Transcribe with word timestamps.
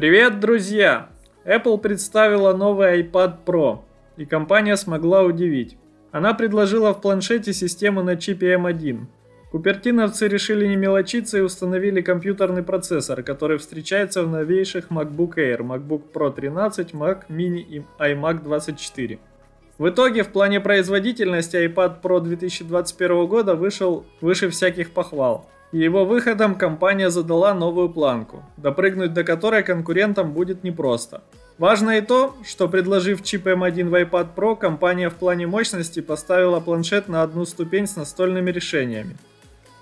Привет, 0.00 0.40
друзья! 0.40 1.10
Apple 1.44 1.76
представила 1.76 2.54
новый 2.54 3.02
iPad 3.02 3.34
Pro, 3.44 3.80
и 4.16 4.24
компания 4.24 4.74
смогла 4.78 5.22
удивить. 5.22 5.76
Она 6.10 6.32
предложила 6.32 6.94
в 6.94 7.02
планшете 7.02 7.52
систему 7.52 8.02
на 8.02 8.16
чипе 8.16 8.54
M1. 8.54 9.00
Купертиновцы 9.50 10.26
решили 10.26 10.66
не 10.66 10.76
мелочиться 10.76 11.36
и 11.36 11.42
установили 11.42 12.00
компьютерный 12.00 12.62
процессор, 12.62 13.22
который 13.22 13.58
встречается 13.58 14.22
в 14.22 14.30
новейших 14.30 14.88
MacBook 14.88 15.34
Air, 15.34 15.58
MacBook 15.58 16.04
Pro 16.14 16.32
13, 16.32 16.94
Mac 16.94 17.24
Mini 17.28 17.60
и 17.60 17.82
iMac 17.98 18.42
24. 18.42 19.18
В 19.76 19.88
итоге, 19.90 20.22
в 20.22 20.28
плане 20.28 20.60
производительности 20.60 21.56
iPad 21.56 22.00
Pro 22.00 22.20
2021 22.20 23.26
года 23.26 23.54
вышел 23.54 24.06
выше 24.22 24.48
всяких 24.48 24.92
похвал. 24.92 25.50
Его 25.72 26.04
выходом 26.04 26.56
компания 26.56 27.10
задала 27.10 27.54
новую 27.54 27.90
планку, 27.90 28.42
допрыгнуть 28.56 29.14
до 29.14 29.22
которой 29.22 29.62
конкурентам 29.62 30.32
будет 30.32 30.64
непросто. 30.64 31.22
Важно 31.58 31.98
и 31.98 32.00
то, 32.00 32.34
что 32.44 32.68
предложив 32.68 33.22
чип 33.22 33.46
M1 33.46 33.88
в 33.88 33.94
iPad 33.94 34.28
Pro, 34.34 34.56
компания 34.56 35.10
в 35.10 35.14
плане 35.14 35.46
мощности 35.46 36.00
поставила 36.00 36.58
планшет 36.58 37.06
на 37.06 37.22
одну 37.22 37.44
ступень 37.44 37.86
с 37.86 37.94
настольными 37.94 38.50
решениями. 38.50 39.16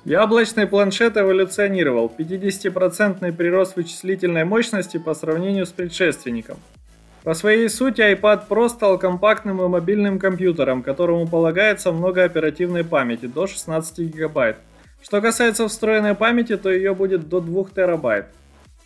Яблочный 0.04 0.66
планшет 0.66 1.16
эволюционировал, 1.16 2.12
50% 2.18 3.32
прирост 3.32 3.76
вычислительной 3.76 4.44
мощности 4.44 4.98
по 4.98 5.14
сравнению 5.14 5.64
с 5.64 5.70
предшественником. 5.70 6.58
По 7.22 7.32
своей 7.32 7.68
сути 7.70 8.02
iPad 8.02 8.42
Pro 8.46 8.68
стал 8.68 8.98
компактным 8.98 9.62
и 9.62 9.68
мобильным 9.68 10.18
компьютером, 10.18 10.82
которому 10.82 11.26
полагается 11.26 11.92
много 11.92 12.24
оперативной 12.24 12.84
памяти, 12.84 13.26
до 13.26 13.46
16 13.46 13.98
гигабайт. 14.00 14.56
Что 15.02 15.20
касается 15.20 15.66
встроенной 15.68 16.14
памяти, 16.14 16.56
то 16.56 16.70
ее 16.70 16.94
будет 16.94 17.28
до 17.28 17.40
2 17.40 17.66
терабайт. 17.74 18.26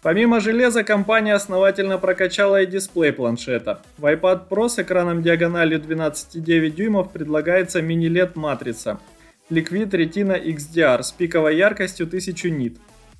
Помимо 0.02 0.40
железа, 0.40 0.82
компания 0.82 1.34
основательно 1.34 1.96
прокачала 1.96 2.62
и 2.62 2.66
дисплей 2.66 3.12
планшета. 3.12 3.82
В 3.98 4.06
iPad 4.06 4.48
Pro 4.48 4.68
с 4.68 4.78
экраном 4.78 5.22
диагональю 5.22 5.80
12,9 5.80 6.70
дюймов 6.70 7.12
предлагается 7.12 7.80
мини-LED 7.80 8.32
матрица 8.34 8.98
Liquid 9.48 9.90
Retina 9.90 10.42
XDR 10.42 11.02
с 11.02 11.12
пиковой 11.12 11.56
яркостью 11.56 12.06
1000 12.06 12.50
нит. 12.50 12.78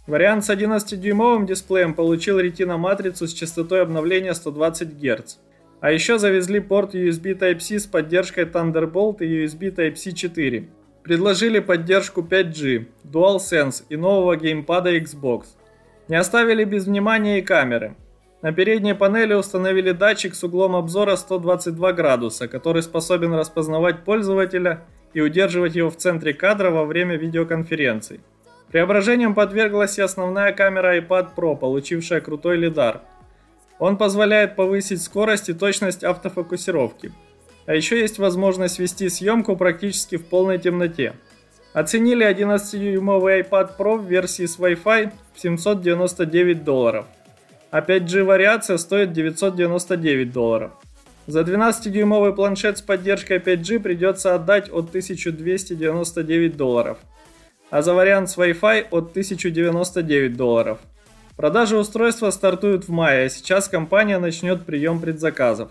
Вариант 0.08 0.44
с 0.44 0.50
11-дюймовым 0.50 1.46
дисплеем 1.46 1.94
получил 1.94 2.40
Retina 2.40 2.76
матрицу 2.76 3.28
с 3.28 3.32
частотой 3.32 3.82
обновления 3.82 4.34
120 4.34 5.00
Гц. 5.00 5.36
А 5.80 5.92
еще 5.92 6.18
завезли 6.18 6.58
порт 6.58 6.96
USB 6.96 7.38
Type-C 7.38 7.78
с 7.78 7.86
поддержкой 7.86 8.44
Thunderbolt 8.44 9.18
и 9.20 9.44
USB 9.44 9.72
Type-C 9.72 10.12
4. 10.12 10.68
Предложили 11.02 11.58
поддержку 11.58 12.20
5G, 12.22 12.86
DualSense 13.04 13.82
и 13.88 13.96
нового 13.96 14.36
геймпада 14.36 14.96
Xbox. 14.96 15.46
Не 16.06 16.14
оставили 16.14 16.62
без 16.62 16.86
внимания 16.86 17.40
и 17.40 17.42
камеры. 17.42 17.96
На 18.40 18.52
передней 18.52 18.94
панели 18.94 19.34
установили 19.34 19.90
датчик 19.90 20.34
с 20.34 20.44
углом 20.44 20.76
обзора 20.76 21.16
122 21.16 21.92
градуса, 21.92 22.46
который 22.46 22.82
способен 22.82 23.34
распознавать 23.34 24.04
пользователя 24.04 24.84
и 25.12 25.20
удерживать 25.20 25.74
его 25.74 25.90
в 25.90 25.96
центре 25.96 26.34
кадра 26.34 26.70
во 26.70 26.84
время 26.84 27.16
видеоконференций. 27.16 28.20
Преображением 28.70 29.34
подверглась 29.34 29.98
и 29.98 30.02
основная 30.02 30.52
камера 30.52 30.98
iPad 30.98 31.30
Pro, 31.36 31.56
получившая 31.56 32.20
крутой 32.20 32.58
лидар. 32.58 33.00
Он 33.80 33.96
позволяет 33.96 34.54
повысить 34.54 35.02
скорость 35.02 35.48
и 35.48 35.52
точность 35.52 36.04
автофокусировки, 36.04 37.12
а 37.66 37.74
еще 37.74 37.98
есть 38.00 38.18
возможность 38.18 38.78
вести 38.78 39.08
съемку 39.08 39.56
практически 39.56 40.16
в 40.16 40.24
полной 40.24 40.58
темноте. 40.58 41.14
Оценили 41.72 42.28
11-дюймовый 42.28 43.40
iPad 43.40 43.76
Pro 43.78 43.98
в 43.98 44.06
версии 44.06 44.46
с 44.46 44.58
Wi-Fi 44.58 45.12
в 45.34 45.40
799 45.40 46.64
долларов, 46.64 47.06
а 47.70 47.80
5G 47.80 48.24
вариация 48.24 48.76
стоит 48.76 49.12
999 49.12 50.32
долларов. 50.32 50.72
За 51.26 51.40
12-дюймовый 51.40 52.34
планшет 52.34 52.78
с 52.78 52.82
поддержкой 52.82 53.38
5G 53.38 53.78
придется 53.78 54.34
отдать 54.34 54.68
от 54.68 54.88
1299 54.88 56.56
долларов, 56.56 56.98
а 57.70 57.80
за 57.80 57.94
вариант 57.94 58.28
с 58.28 58.36
Wi-Fi 58.36 58.88
от 58.90 59.10
1099 59.12 60.36
долларов. 60.36 60.78
Продажи 61.36 61.78
устройства 61.78 62.30
стартуют 62.30 62.84
в 62.84 62.90
мае, 62.90 63.26
а 63.26 63.28
сейчас 63.30 63.68
компания 63.68 64.18
начнет 64.18 64.66
прием 64.66 65.00
предзаказов. 65.00 65.70